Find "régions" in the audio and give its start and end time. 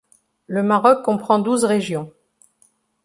1.63-2.11